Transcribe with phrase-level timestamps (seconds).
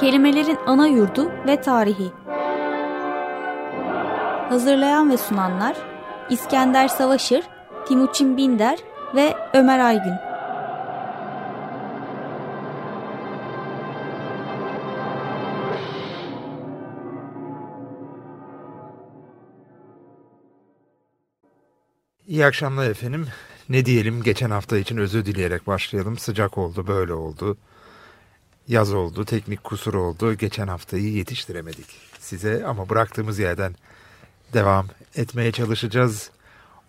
[0.00, 2.12] Kelimelerin ana yurdu ve tarihi.
[4.48, 5.76] Hazırlayan ve sunanlar
[6.30, 7.44] İskender Savaşır,
[7.88, 8.78] Timuçin Binder
[9.14, 10.14] ve Ömer Aygün.
[22.26, 23.26] İyi akşamlar efendim.
[23.68, 26.18] Ne diyelim geçen hafta için özür dileyerek başlayalım.
[26.18, 27.56] Sıcak oldu, böyle oldu.
[28.68, 30.34] Yaz oldu, teknik kusur oldu.
[30.34, 31.86] Geçen haftayı yetiştiremedik
[32.18, 33.74] size ama bıraktığımız yerden
[34.52, 36.30] devam etmeye çalışacağız.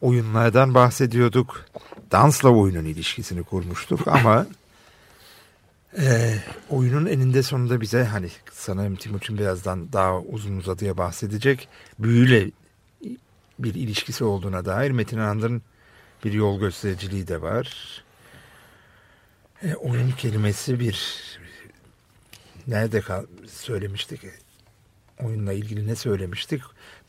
[0.02, 1.66] Oyunlardan bahsediyorduk.
[2.12, 4.48] Dansla oyunun ilişkisini kurmuştuk ama
[5.98, 6.36] e,
[6.70, 11.68] oyunun eninde sonunda bize hani sanırım Timuçin birazdan daha uzun uzadıya bahsedecek.
[12.00, 12.52] Büyüyle
[13.60, 15.62] bir ilişkisi olduğuna dair Metin Andır'ın
[16.24, 17.76] bir yol göstericiliği de var.
[19.64, 20.96] E, oyun kelimesi bir
[22.68, 24.22] nerede kal söylemiştik?
[25.24, 26.62] Oyunla ilgili ne söylemiştik?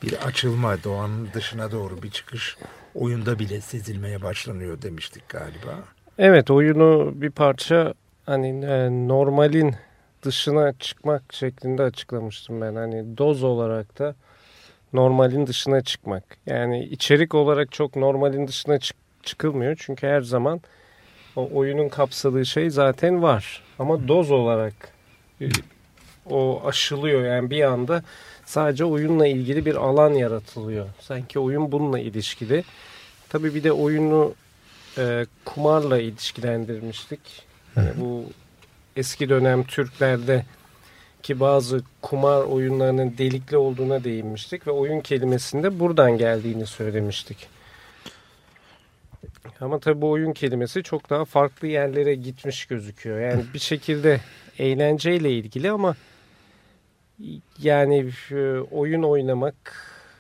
[0.03, 2.57] Bir açılma, doğanın dışına doğru bir çıkış
[2.95, 5.84] oyunda bile sezilmeye başlanıyor demiştik galiba.
[6.19, 7.95] Evet, oyunu bir parça
[8.27, 9.75] hani e, normalin
[10.23, 12.75] dışına çıkmak şeklinde açıklamıştım ben.
[12.75, 14.15] Hani doz olarak da
[14.93, 16.25] normalin dışına çıkmak.
[16.47, 19.77] Yani içerik olarak çok normalin dışına çık çıkılmıyor.
[19.79, 20.61] Çünkü her zaman
[21.37, 23.62] o oyunun kapsadığı şey zaten var.
[23.79, 24.96] Ama doz olarak
[26.31, 27.25] o aşılıyor.
[27.25, 28.03] Yani bir anda
[28.45, 30.87] sadece oyunla ilgili bir alan yaratılıyor.
[31.01, 32.65] Sanki oyun bununla ilişkili.
[33.28, 34.34] Tabii bir de oyunu
[34.98, 37.20] e, kumarla ilişkilendirmiştik.
[37.77, 38.25] Yani bu
[38.97, 40.45] eski dönem Türklerde
[41.23, 47.56] ki bazı kumar oyunlarının delikli olduğuna değinmiştik ve oyun kelimesinde buradan geldiğini söylemiştik.
[49.61, 53.21] Ama tabii bu oyun kelimesi çok daha farklı yerlere gitmiş gözüküyor.
[53.21, 54.21] Yani bir şekilde
[54.59, 55.97] eğlenceyle ilgili ama
[57.59, 59.55] yani e, oyun oynamak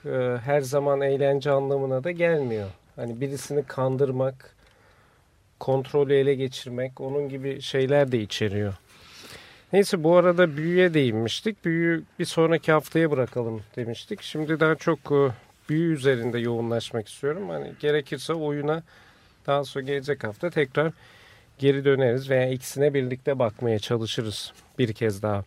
[0.04, 2.68] e, her zaman eğlence anlamına da gelmiyor.
[2.96, 4.56] Hani birisini kandırmak,
[5.60, 8.74] kontrolü ele geçirmek, onun gibi şeyler de içeriyor.
[9.72, 11.64] Neyse bu arada büyüye değinmiştik.
[11.64, 14.22] Büyü bir sonraki haftaya bırakalım demiştik.
[14.22, 15.30] Şimdi daha çok e,
[15.68, 17.48] büyü üzerinde yoğunlaşmak istiyorum.
[17.48, 18.82] Hani gerekirse oyuna
[19.46, 20.92] daha sonra gelecek hafta tekrar
[21.58, 25.44] geri döneriz veya ikisine birlikte bakmaya çalışırız bir kez daha.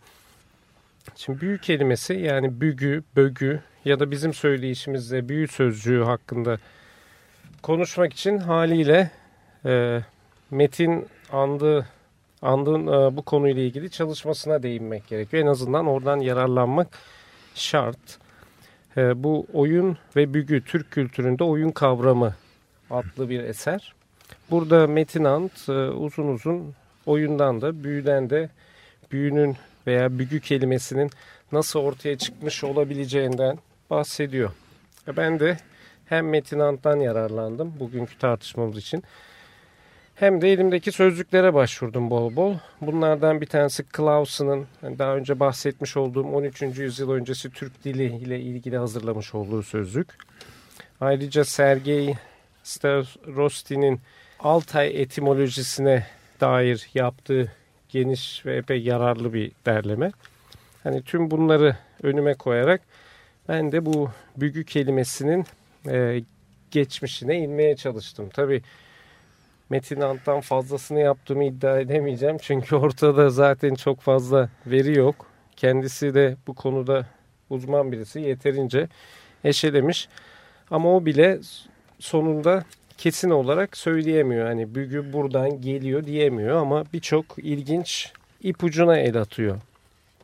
[1.16, 6.58] Şimdi büyü kelimesi yani bügü, bögü ya da bizim söyleyişimizde büyü sözcüğü hakkında
[7.62, 9.10] konuşmak için haliyle
[9.64, 10.00] e,
[10.50, 11.86] Metin andı
[12.42, 15.42] andın e, bu konuyla ilgili çalışmasına değinmek gerekiyor.
[15.42, 16.98] En azından oradan yararlanmak
[17.54, 18.18] şart.
[18.96, 22.34] E, bu oyun ve bügü Türk kültüründe oyun kavramı
[22.90, 23.94] adlı bir eser.
[24.50, 26.74] Burada Metin Ant e, uzun uzun
[27.06, 28.48] oyundan da büyüden de
[29.12, 29.56] büyünün
[29.86, 31.10] veya bügü kelimesinin
[31.52, 33.58] nasıl ortaya çıkmış olabileceğinden
[33.90, 34.50] bahsediyor.
[35.16, 35.56] Ben de
[36.06, 39.04] hem Metin Ant'tan yararlandım bugünkü tartışmamız için
[40.14, 42.54] hem de elimdeki sözlüklere başvurdum bol bol.
[42.80, 44.66] Bunlardan bir tanesi Clausen'ın
[44.98, 46.62] daha önce bahsetmiş olduğum 13.
[46.62, 50.08] yüzyıl öncesi Türk dili ile ilgili hazırlamış olduğu sözlük.
[51.00, 52.14] Ayrıca Sergey
[52.62, 54.00] Starostin'in
[54.40, 56.06] Altay etimolojisine
[56.40, 57.52] dair yaptığı
[57.88, 60.10] geniş ve epey yararlı bir derleme.
[60.82, 62.80] Hani tüm bunları önüme koyarak
[63.48, 65.46] ben de bu bügü kelimesinin
[65.88, 66.22] e,
[66.70, 68.28] geçmişine inmeye çalıştım.
[68.34, 68.62] Tabii
[69.70, 72.38] Metin Ant'tan fazlasını yaptığımı iddia edemeyeceğim.
[72.42, 75.26] Çünkü ortada zaten çok fazla veri yok.
[75.56, 77.06] Kendisi de bu konuda
[77.50, 78.88] uzman birisi yeterince
[79.44, 80.08] eşelemiş.
[80.70, 81.40] Ama o bile
[82.00, 82.64] sonunda
[82.98, 84.46] kesin olarak söyleyemiyor.
[84.46, 88.12] Hani bügü buradan geliyor diyemiyor ama birçok ilginç
[88.42, 89.60] ipucuna el atıyor.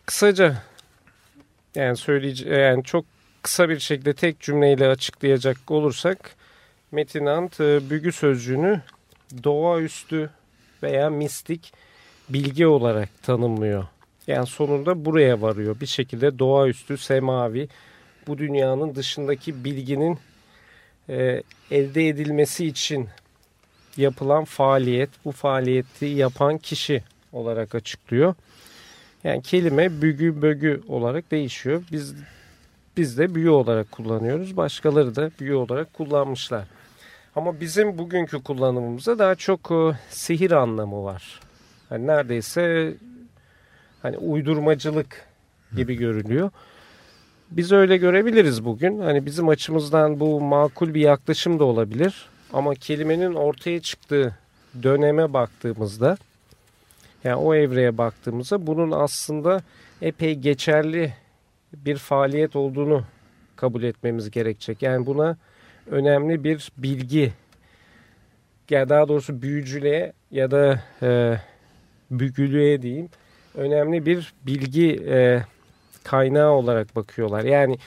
[0.07, 0.57] Kısaca
[1.75, 3.05] yani söyleyeceğim yani çok
[3.43, 6.37] kısa bir şekilde tek cümleyle açıklayacak olursak
[6.93, 8.81] Metin Ant e, bügü sözcüğünü
[9.45, 10.31] doğaüstü
[10.83, 11.73] veya mistik
[12.29, 13.87] bilgi olarak tanımlıyor.
[14.27, 15.81] Yani sonunda buraya varıyor.
[15.81, 17.69] Bir şekilde doğaüstü, semavi,
[18.27, 20.19] bu dünyanın dışındaki bilginin
[21.09, 23.09] e, elde edilmesi için
[23.97, 28.35] yapılan faaliyet, bu faaliyeti yapan kişi olarak açıklıyor.
[29.25, 31.83] Yani kelime bügü bögü olarak değişiyor.
[31.93, 32.15] Biz
[32.97, 34.57] biz de büyü olarak kullanıyoruz.
[34.57, 36.65] Başkaları da büyü olarak kullanmışlar.
[37.37, 41.41] Ama bizim bugünkü kullanımımızda daha çok e, sihir anlamı var.
[41.91, 42.95] Yani neredeyse
[44.03, 45.27] hani uydurmacılık
[45.77, 46.51] gibi görülüyor.
[47.51, 49.01] Biz öyle görebiliriz bugün.
[49.01, 52.29] Hani bizim açımızdan bu makul bir yaklaşım da olabilir.
[52.53, 54.35] Ama kelimenin ortaya çıktığı
[54.83, 56.17] döneme baktığımızda
[57.25, 59.63] yani o evreye baktığımızda bunun aslında
[60.03, 61.13] epey geçerli
[61.73, 63.05] bir faaliyet olduğunu
[63.57, 64.83] kabul etmemiz gerekecek.
[64.83, 65.37] Yani buna
[65.91, 67.33] önemli bir bilgi
[68.71, 71.41] ya daha doğrusu büyücülüğe ya da e,
[72.11, 73.09] büyülüğe diyeyim
[73.55, 75.43] önemli bir bilgi e,
[76.07, 77.45] kaynağı olarak bakıyorlar.
[77.45, 77.79] Yani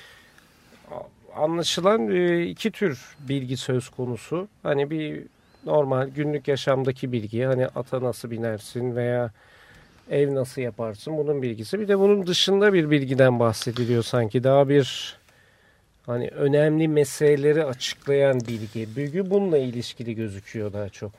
[1.36, 4.48] anlaşılan e, iki tür bilgi söz konusu.
[4.64, 5.24] Hani bir
[5.66, 9.32] normal günlük yaşamdaki bilgi hani ata nasıl binersin veya
[10.10, 11.80] ev nasıl yaparsın bunun bilgisi.
[11.80, 15.18] Bir de bunun dışında bir bilgiden bahsediliyor sanki daha bir
[16.06, 18.96] hani önemli meseleleri açıklayan bilgi.
[18.96, 21.12] Bilgi bununla ilişkili gözüküyor daha çok.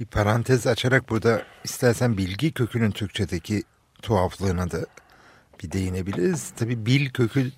[0.00, 3.62] Bir parantez açarak burada istersen bilgi kökünün Türkçedeki
[4.02, 4.86] tuhaflığına da
[5.62, 6.52] bir değinebiliriz.
[6.56, 7.52] Tabii bil kökü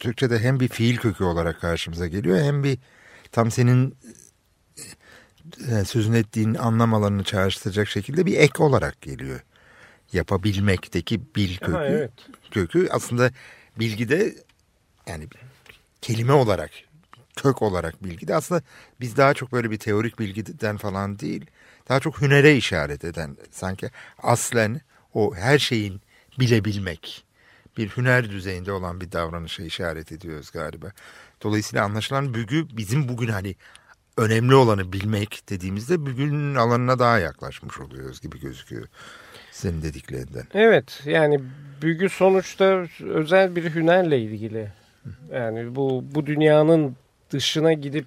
[0.00, 2.78] Türkçe'de hem bir fiil kökü olarak karşımıza geliyor hem bir
[3.32, 3.96] tam senin
[5.70, 9.40] e, sözünü ettiğin anlam alanını çağrıştıracak şekilde bir ek olarak geliyor.
[10.12, 11.72] Yapabilmekteki bil kökü.
[11.72, 12.10] Aha, evet.
[12.50, 13.30] Kökü aslında
[13.78, 14.34] bilgide
[15.06, 15.28] yani
[16.02, 16.70] kelime olarak
[17.36, 18.62] kök olarak bilgide aslında
[19.00, 21.46] biz daha çok böyle bir teorik bilgiden falan değil
[21.88, 23.90] daha çok hünere işaret eden sanki
[24.22, 24.80] aslen
[25.14, 26.00] o her şeyin
[26.38, 27.24] bilebilmek
[27.76, 30.86] bir hüner düzeyinde olan bir davranışa işaret ediyoruz galiba.
[31.42, 33.54] Dolayısıyla anlaşılan bügü bizim bugün hani
[34.16, 38.86] önemli olanı bilmek dediğimizde bugünün alanına daha yaklaşmış oluyoruz gibi gözüküyor
[39.50, 40.44] senin dediklerinden.
[40.54, 41.40] Evet yani
[41.82, 44.72] bügü sonuçta özel bir hünerle ilgili.
[45.32, 46.96] Yani bu bu dünyanın
[47.30, 48.06] dışına gidip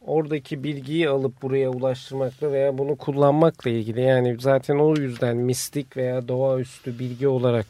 [0.00, 4.00] oradaki bilgiyi alıp buraya ulaştırmakla veya bunu kullanmakla ilgili.
[4.00, 7.66] Yani zaten o yüzden mistik veya doğaüstü bilgi olarak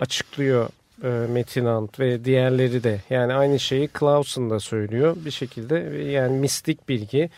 [0.00, 0.68] açıklıyor
[1.04, 3.00] e, Metin Ant ve diğerleri de.
[3.10, 5.78] Yani aynı şeyi Clausen da söylüyor bir şekilde.
[6.10, 7.30] Yani mistik bilgi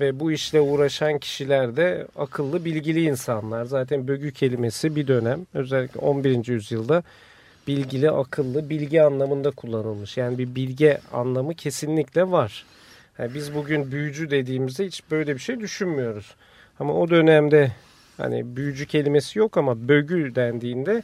[0.00, 3.64] ve bu işle uğraşan kişiler de akıllı, bilgili insanlar.
[3.64, 6.46] Zaten bögü kelimesi bir dönem özellikle 11.
[6.46, 7.02] yüzyılda
[7.66, 10.16] bilgili, akıllı, bilgi anlamında kullanılmış.
[10.16, 12.64] Yani bir bilge anlamı kesinlikle var.
[13.18, 16.34] Yani biz bugün büyücü dediğimizde hiç böyle bir şey düşünmüyoruz.
[16.80, 17.72] Ama o dönemde
[18.16, 21.02] hani büyücü kelimesi yok ama bögü dendiğinde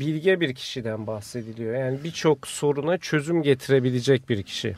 [0.00, 1.74] bilge bir kişiden bahsediliyor.
[1.74, 4.76] Yani birçok soruna çözüm getirebilecek bir kişi.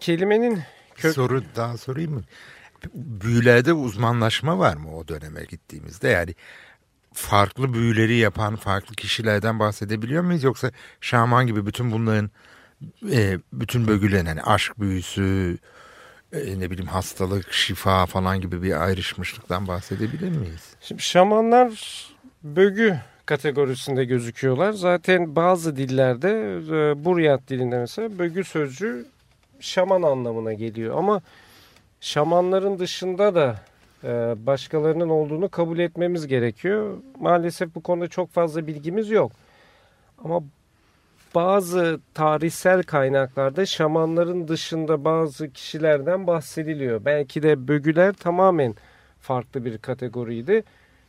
[0.00, 0.60] Kelimenin
[0.94, 1.14] kök...
[1.14, 2.22] Soru daha sorayım mı?
[2.94, 6.08] Büyülerde uzmanlaşma var mı o döneme gittiğimizde?
[6.08, 6.34] Yani
[7.12, 10.42] farklı büyüleri yapan farklı kişilerden bahsedebiliyor muyuz?
[10.42, 10.70] Yoksa
[11.00, 12.30] şaman gibi bütün bunların
[13.10, 15.58] e, bütün bölgülerin hani aşk büyüsü,
[16.32, 20.74] e, ne bileyim hastalık, şifa falan gibi bir ayrışmışlıktan bahsedebilir miyiz?
[20.80, 22.06] Şimdi şamanlar
[22.42, 24.72] bögü kategorisinde gözüküyorlar.
[24.72, 29.06] Zaten bazı dillerde e, Buryat dilinde mesela bögü sözcüğü
[29.60, 30.98] şaman anlamına geliyor.
[30.98, 31.20] Ama
[32.00, 33.60] şamanların dışında da
[34.04, 34.08] e,
[34.46, 36.98] başkalarının olduğunu kabul etmemiz gerekiyor.
[37.20, 39.32] Maalesef bu konuda çok fazla bilgimiz yok.
[40.24, 40.40] Ama
[41.34, 47.04] bazı tarihsel kaynaklarda şamanların dışında bazı kişilerden bahsediliyor.
[47.04, 48.74] Belki de bögüler tamamen
[49.20, 50.64] farklı bir kategoriydi.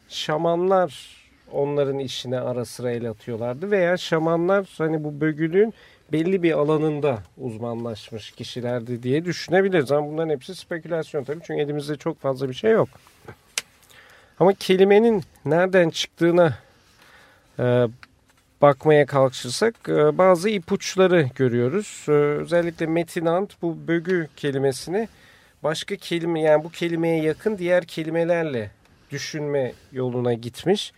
[0.10, 1.20] Şamanlar
[1.54, 5.74] onların işine ara sıra el atıyorlardı veya şamanlar hani bu bögülün
[6.12, 9.92] belli bir alanında uzmanlaşmış kişilerdi diye düşünebiliriz.
[9.92, 12.90] Ama bunların hepsi spekülasyon tabii çünkü elimizde çok fazla bir şey yok.
[14.40, 16.54] Ama kelimenin nereden çıktığına
[17.60, 17.88] e,
[18.62, 22.06] bakmaya kalkışırsak e, bazı ipuçları görüyoruz.
[22.08, 25.08] E, özellikle metinant bu bögü kelimesini
[25.64, 28.72] başka kelime yani bu kelimeye yakın diğer kelimelerle
[29.12, 30.94] düşünme yoluna gitmiş.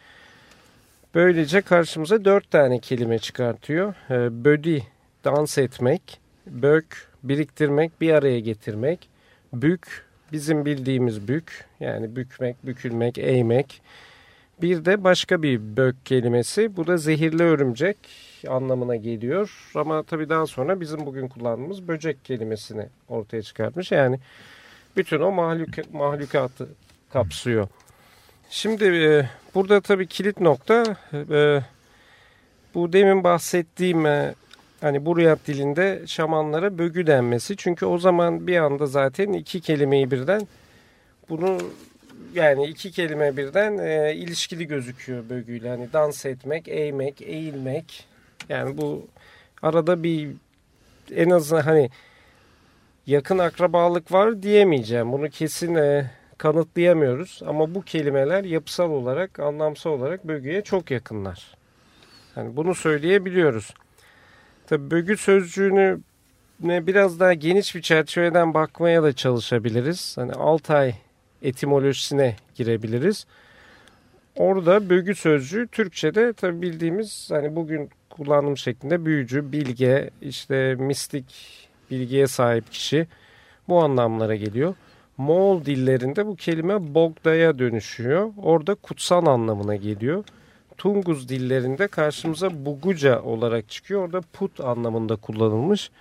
[1.16, 3.94] Böylece karşımıza dört tane kelime çıkartıyor.
[4.10, 4.84] E, bödi,
[5.24, 9.10] dans etmek, bök, biriktirmek, bir araya getirmek,
[9.54, 13.82] bük, bizim bildiğimiz bük, yani bükmek, bükülmek, eğmek,
[14.62, 16.78] bir de başka bir bök kelimesi.
[16.78, 17.98] Bu da zehirli örümcek
[18.48, 19.72] anlamına geliyor.
[19.76, 23.92] Ama tabii daha sonra bizim bugün kullandığımız böcek kelimesini ortaya çıkartmış.
[23.92, 24.20] Yani
[24.98, 26.68] bütün o mahluk, mahlukatı
[27.14, 27.68] kapsıyor.
[28.54, 31.62] Şimdi e, burada tabii kilit nokta e,
[32.74, 34.34] bu demin bahsettiğim e,
[34.82, 37.58] hani Buryat dilinde şamanlara bögü denmesi.
[37.58, 40.48] Çünkü o zaman bir anda zaten iki kelimeyi birden
[41.30, 41.58] bunu
[42.34, 45.70] yani iki kelime birden e, ilişkili gözüküyor bögüyle.
[45.70, 48.08] Hani dans etmek, eğmek, eğilmek.
[48.50, 49.08] Yani bu
[49.62, 50.30] arada bir
[51.16, 51.90] en azından hani
[53.08, 55.12] yakın akrabalık var diyemeyeceğim.
[55.12, 56.12] Bunu kesin e,
[56.42, 57.42] kanıtlayamıyoruz.
[57.46, 61.58] Ama bu kelimeler yapısal olarak, anlamsal olarak bögüye çok yakınlar.
[62.36, 63.74] Yani bunu söyleyebiliyoruz.
[64.68, 66.00] Tabi bögü sözcüğünü
[66.60, 70.18] biraz daha geniş bir çerçeveden bakmaya da çalışabiliriz.
[70.18, 70.94] Hani Altay
[71.42, 73.26] etimolojisine girebiliriz.
[74.36, 81.26] orada bögü sözcüğü Türkçe'de tabi bildiğimiz hani bugün kullandığım şeklinde büyücü, bilge, işte mistik
[81.92, 83.08] bilgiye sahip kişi
[83.68, 84.76] bu anlamlara geliyor.
[85.22, 88.34] Moğol dillerinde bu kelime Bogda'ya dönüşüyor.
[88.38, 90.24] Orada kutsal anlamına geliyor.
[90.78, 94.04] Tunguz dillerinde karşımıza Buguca olarak çıkıyor.
[94.04, 95.92] Orada put anlamında kullanılmış.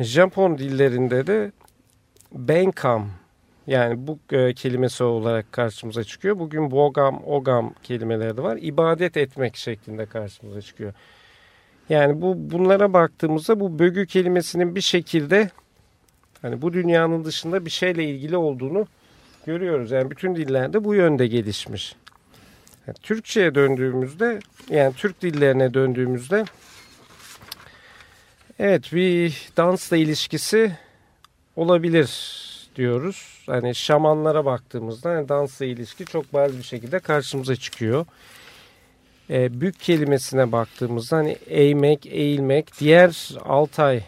[0.00, 1.52] Japon dillerinde de
[2.32, 3.10] Benkam
[3.66, 6.38] yani bu e, kelimesi olarak karşımıza çıkıyor.
[6.38, 8.58] Bugün Bogam, Ogam kelimeleri de var.
[8.60, 10.92] İbadet etmek şeklinde karşımıza çıkıyor.
[11.88, 15.50] Yani bu bunlara baktığımızda bu bögü kelimesinin bir şekilde
[16.44, 18.86] hani bu dünyanın dışında bir şeyle ilgili olduğunu
[19.46, 19.90] görüyoruz.
[19.90, 21.96] Yani bütün dillerde bu yönde gelişmiş.
[22.86, 24.38] Yani Türkçe'ye döndüğümüzde
[24.70, 26.44] yani Türk dillerine döndüğümüzde
[28.58, 30.72] evet bir dansla ilişkisi
[31.56, 32.10] olabilir
[32.76, 33.42] diyoruz.
[33.46, 38.06] Hani şamanlara baktığımızda hani dansla ilişki çok bariz bir şekilde karşımıza çıkıyor.
[39.30, 44.02] E, bük kelimesine baktığımızda hani eğmek, eğilmek, diğer Altay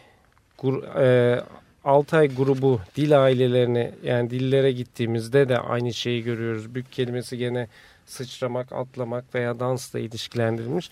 [0.99, 1.41] e,
[1.87, 6.75] Altay grubu dil ailelerine yani dillere gittiğimizde de aynı şeyi görüyoruz.
[6.75, 7.69] Bük kelimesi gene
[8.07, 10.91] sıçramak, atlamak veya dansla ilişkilendirilmiş.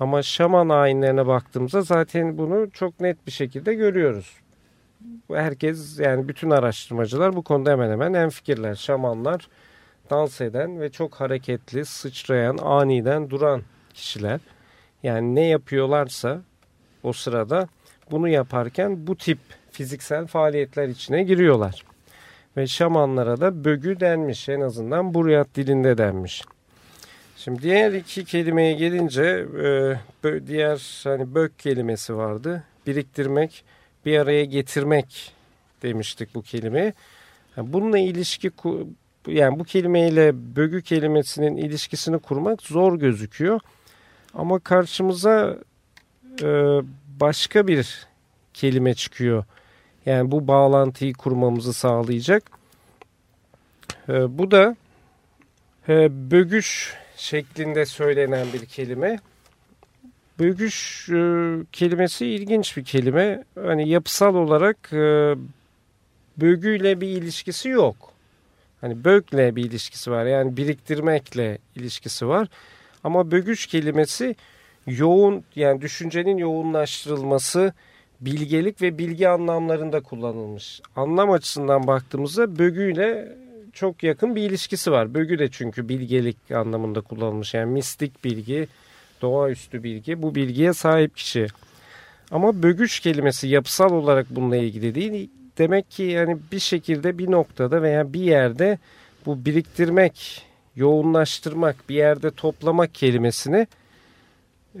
[0.00, 4.32] Ama şaman ayinlerine baktığımızda zaten bunu çok net bir şekilde görüyoruz.
[5.32, 8.74] Herkes yani bütün araştırmacılar bu konuda hemen hemen en fikirler.
[8.74, 9.48] Şamanlar
[10.10, 13.62] dans eden ve çok hareketli, sıçrayan, aniden duran
[13.94, 14.40] kişiler.
[15.02, 16.40] Yani ne yapıyorlarsa
[17.02, 17.68] o sırada
[18.10, 19.38] bunu yaparken bu tip
[19.76, 21.84] fiziksel faaliyetler içine giriyorlar.
[22.56, 26.42] Ve şamanlara da bögü denmiş en azından Buryat dilinde denmiş.
[27.36, 29.46] Şimdi diğer iki kelimeye gelince
[30.24, 32.64] e, diğer hani bök kelimesi vardı.
[32.86, 33.64] Biriktirmek,
[34.06, 35.32] bir araya getirmek
[35.82, 36.92] demiştik bu kelime.
[37.56, 38.50] Bununla ilişki
[39.26, 43.60] yani bu kelimeyle bögü kelimesinin ilişkisini kurmak zor gözüküyor.
[44.34, 45.58] Ama karşımıza
[46.42, 46.80] e,
[47.20, 48.06] başka bir
[48.54, 49.44] kelime çıkıyor.
[50.06, 52.50] Yani bu bağlantıyı kurmamızı sağlayacak.
[54.08, 54.76] E, bu da
[55.88, 59.18] e, bögüş şeklinde söylenen bir kelime.
[60.38, 61.14] Bögüş e,
[61.72, 63.44] kelimesi ilginç bir kelime.
[63.54, 65.34] Hani yapısal olarak e,
[66.36, 68.12] bögüyle bir ilişkisi yok.
[68.80, 70.26] Hani bökle bir ilişkisi var.
[70.26, 72.48] Yani biriktirmekle ilişkisi var.
[73.04, 74.36] Ama bögüç kelimesi
[74.86, 77.72] yoğun yani düşüncenin yoğunlaştırılması,
[78.20, 80.80] bilgelik ve bilgi anlamlarında kullanılmış.
[80.96, 83.36] Anlam açısından baktığımızda bögüyle
[83.72, 85.14] çok yakın bir ilişkisi var.
[85.14, 87.54] Bögü de çünkü bilgelik anlamında kullanılmış.
[87.54, 88.68] Yani mistik bilgi,
[89.22, 91.46] doğaüstü bilgi, bu bilgiye sahip kişi.
[92.30, 95.30] Ama bögüç kelimesi yapısal olarak bununla ilgili değil.
[95.58, 98.78] Demek ki yani bir şekilde bir noktada veya bir yerde
[99.26, 100.46] bu biriktirmek,
[100.76, 103.66] yoğunlaştırmak, bir yerde toplamak kelimesini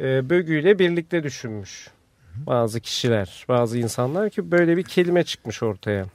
[0.00, 1.88] e, bögüyle birlikte düşünmüş
[2.36, 6.06] bazı kişiler, bazı insanlar ki böyle bir kelime çıkmış ortaya.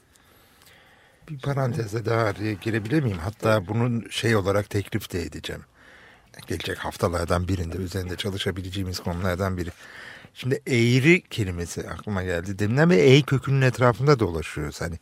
[1.29, 3.17] Bir parantezde daha araya girebilir miyim?
[3.17, 5.61] Hatta bunun şey olarak teklif de edeceğim.
[6.47, 9.69] Gelecek haftalardan birinde üzerinde çalışabileceğimiz konulardan biri.
[10.33, 12.59] Şimdi eğri kelimesi aklıma geldi.
[12.59, 14.81] Deminden beri eğ kökünün etrafında dolaşıyoruz.
[14.81, 14.99] Hani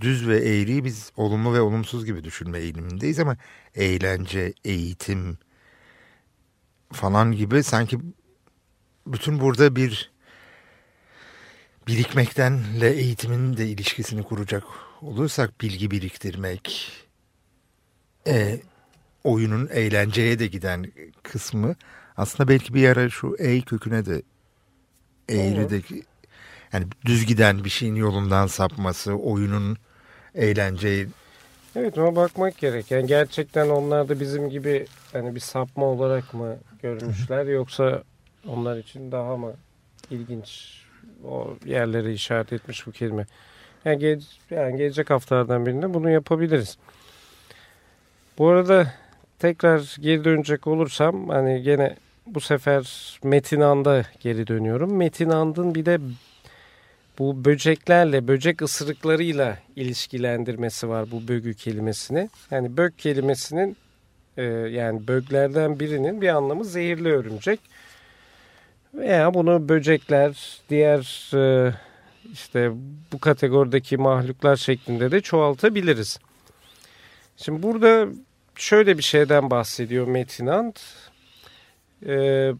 [0.00, 3.36] düz ve eğriyi biz olumlu ve olumsuz gibi düşünme eğilimindeyiz ama
[3.74, 5.38] eğlence, eğitim
[6.92, 7.98] falan gibi sanki
[9.06, 10.13] bütün burada bir
[11.86, 14.64] birikmektenle eğitimin de ilişkisini kuracak
[15.02, 16.92] olursak bilgi biriktirmek,
[18.26, 18.60] e,
[19.24, 21.74] oyunun eğlenceye de giden kısmı
[22.16, 24.22] aslında belki bir ara şu E köküne de
[25.28, 26.02] eğrideki
[26.72, 29.76] yani düz giden bir şeyin yolundan sapması, oyunun
[30.34, 31.08] eğlenceyi
[31.76, 32.90] Evet ona bakmak gerek.
[32.90, 38.02] Yani gerçekten onlar da bizim gibi hani bir sapma olarak mı görmüşler yoksa
[38.48, 39.52] onlar için daha mı
[40.10, 40.80] ilginç
[41.24, 43.26] o yerleri işaret etmiş bu kelime.
[43.84, 44.20] Yani, gele,
[44.50, 46.78] yani gelecek haftalardan birinde bunu yapabiliriz.
[48.38, 48.94] Bu arada
[49.38, 51.96] tekrar geri dönecek olursam hani gene
[52.26, 54.96] bu sefer Metin And'a geri dönüyorum.
[54.96, 55.98] Metin And'ın bir de
[57.18, 62.30] bu böceklerle, böcek ısırıklarıyla ilişkilendirmesi var bu bögü kelimesini.
[62.50, 63.76] Yani bök kelimesinin
[64.36, 67.60] e, yani böglerden birinin bir anlamı zehirli örümcek.
[68.94, 71.74] Veya bunu böcekler, diğer e,
[72.32, 72.70] işte
[73.12, 76.18] bu kategorideki mahluklar şeklinde de çoğaltabiliriz.
[77.36, 78.08] Şimdi burada
[78.56, 80.76] şöyle bir şeyden bahsediyor Metin And.
[82.06, 82.52] Ee,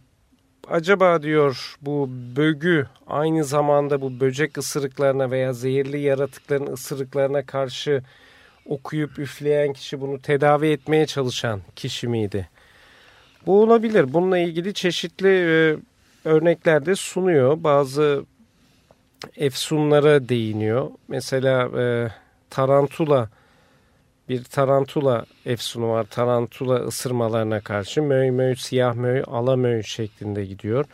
[0.68, 8.02] acaba diyor bu bögü aynı zamanda bu böcek ısırıklarına veya zehirli yaratıkların ısırıklarına karşı
[8.66, 12.48] okuyup üfleyen kişi bunu tedavi etmeye çalışan kişi miydi?
[13.46, 14.12] Bu olabilir.
[14.12, 15.76] Bununla ilgili çeşitli e,
[16.24, 17.64] örnekler de sunuyor.
[17.64, 18.24] Bazı
[19.36, 20.90] efsunlara değiniyor.
[21.08, 22.08] Mesela e,
[22.50, 23.28] tarantula
[24.28, 26.06] bir tarantula efsunu var.
[26.10, 30.84] Tarantula ısırmalarına karşı möy möy siyah möy ala möy şeklinde gidiyor.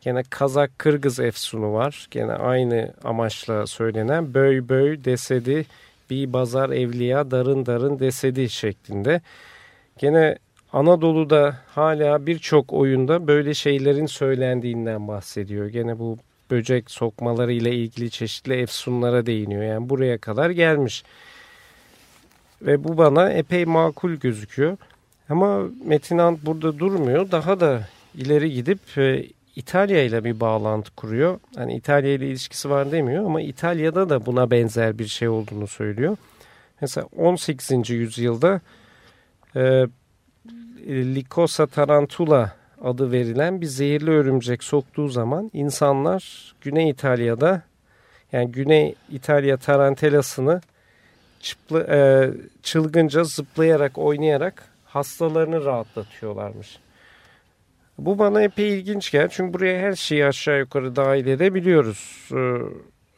[0.00, 2.06] Gene Kazak Kırgız efsunu var.
[2.10, 5.66] Gene aynı amaçla söylenen böy böy desedi
[6.10, 9.20] bir bazar evliya darın darın desedi şeklinde.
[9.98, 10.38] Gene
[10.72, 15.66] Anadolu'da hala birçok oyunda böyle şeylerin söylendiğinden bahsediyor.
[15.66, 16.18] Gene bu
[16.50, 19.62] böcek sokmaları ile ilgili çeşitli efsunlara değiniyor.
[19.62, 21.04] Yani buraya kadar gelmiş.
[22.62, 24.76] Ve bu bana epey makul gözüküyor.
[25.28, 27.30] Ama Metin Ant burada durmuyor.
[27.30, 31.40] Daha da ileri gidip e, İtalya ile bir bağlantı kuruyor.
[31.56, 36.16] Hani İtalya ile ilişkisi var demiyor ama İtalya'da da buna benzer bir şey olduğunu söylüyor.
[36.80, 37.90] Mesela 18.
[37.90, 38.60] yüzyılda
[39.56, 39.86] e,
[40.86, 47.62] Lycosa tarantula adı verilen bir zehirli örümcek soktuğu zaman insanlar Güney İtalya'da
[48.32, 50.60] yani Güney İtalya tarantelasını
[51.40, 51.98] çıplı, e,
[52.62, 56.78] çılgınca zıplayarak oynayarak hastalarını rahatlatıyorlarmış.
[57.98, 59.28] Bu bana epey ilginç geldi.
[59.30, 62.28] Çünkü buraya her şeyi aşağı yukarı dahil edebiliyoruz.
[62.32, 62.58] Ee,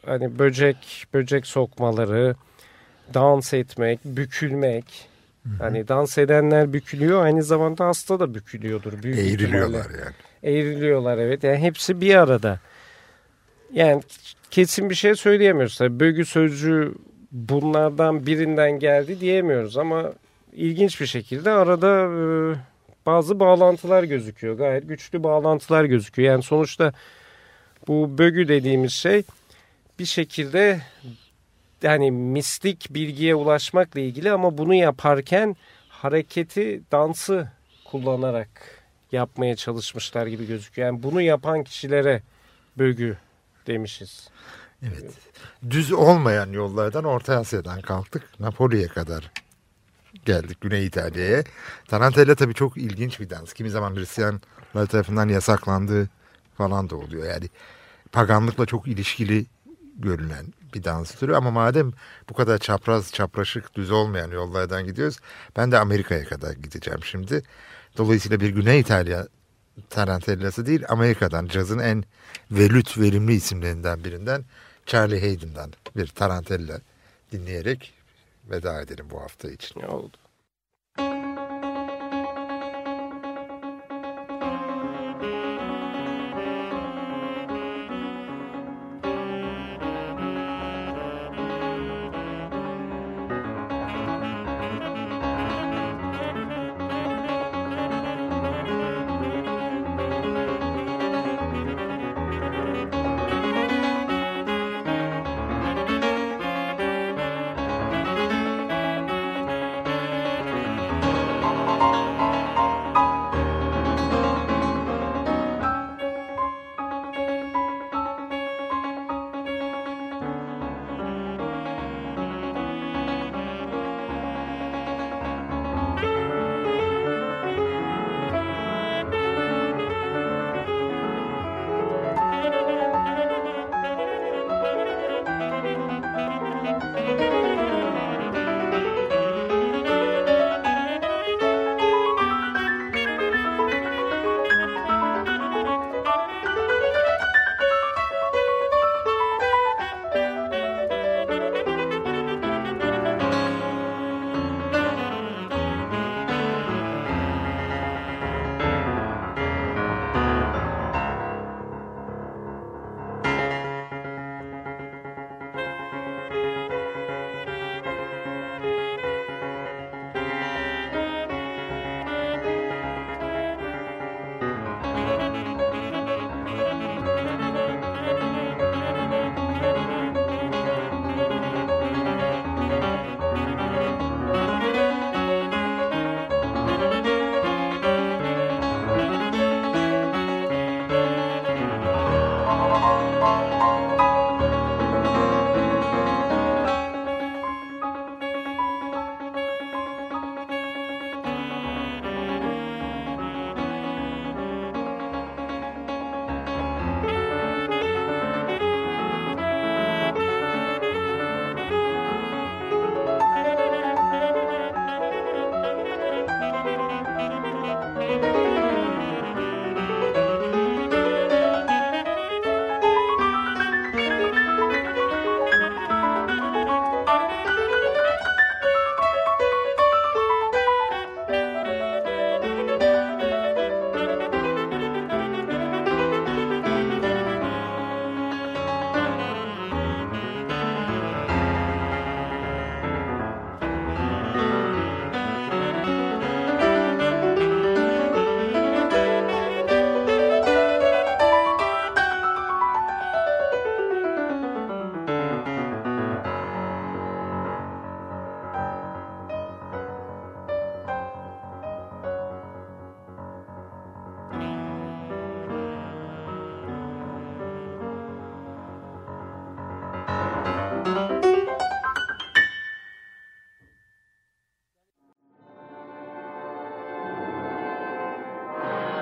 [0.06, 2.34] hani böcek, böcek sokmaları,
[3.14, 5.09] dans etmek, bükülmek.
[5.58, 7.24] Hani dans edenler bükülüyor.
[7.24, 9.02] Aynı zamanda hasta da bükülüyordur.
[9.02, 10.02] Büyük Eğriliyorlar ihtimalle.
[10.04, 10.56] yani.
[10.56, 11.44] Eğriliyorlar evet.
[11.44, 12.58] Yani hepsi bir arada.
[13.72, 14.02] Yani
[14.50, 15.78] kesin bir şey söyleyemiyoruz.
[15.78, 16.94] Tabii bögü sözcüğü
[17.32, 20.12] bunlardan birinden geldi diyemiyoruz ama
[20.52, 22.20] ilginç bir şekilde arada e,
[23.06, 24.54] bazı bağlantılar gözüküyor.
[24.54, 26.32] Gayet güçlü bağlantılar gözüküyor.
[26.32, 26.92] Yani sonuçta
[27.88, 29.22] bu bögü dediğimiz şey
[29.98, 30.80] bir şekilde
[31.82, 35.56] yani mistik bilgiye ulaşmakla ilgili ama bunu yaparken
[35.88, 37.48] hareketi dansı
[37.84, 38.48] kullanarak
[39.12, 40.88] yapmaya çalışmışlar gibi gözüküyor.
[40.88, 42.22] Yani bunu yapan kişilere
[42.78, 43.16] bögü
[43.66, 44.28] demişiz.
[44.82, 45.12] Evet.
[45.70, 48.40] Düz olmayan yollardan Orta Asya'dan kalktık.
[48.40, 49.30] Napoli'ye kadar
[50.24, 51.44] geldik Güney İtalya'ya.
[51.88, 53.52] Tarantella tabii çok ilginç bir dans.
[53.52, 56.08] Kimi zaman Hristiyanlar tarafından yasaklandığı
[56.56, 57.28] falan da oluyor.
[57.28, 57.48] Yani
[58.12, 59.46] paganlıkla çok ilişkili
[59.98, 61.92] görünen bir dans türü ama madem
[62.28, 65.16] bu kadar çapraz, çapraşık, düz olmayan yollardan gidiyoruz
[65.56, 67.42] ben de Amerika'ya kadar gideceğim şimdi.
[67.96, 69.26] Dolayısıyla bir Güney İtalya
[69.90, 72.04] Tarantella'sı değil Amerika'dan cazın en
[72.50, 74.44] velüt verimli isimlerinden birinden
[74.86, 76.80] Charlie Hayden'dan bir Tarantella
[77.32, 77.92] dinleyerek
[78.50, 79.80] veda edelim bu hafta için.
[79.80, 80.16] Oldu.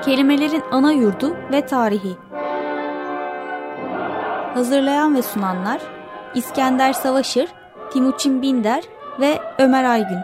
[0.08, 2.16] Kelimelerin ana yurdu ve tarihi.
[4.54, 5.80] Hazırlayan ve sunanlar
[6.34, 7.48] İskender Savaşır,
[7.92, 8.84] Timuçin Binder
[9.20, 10.18] ve Ömer Aygün.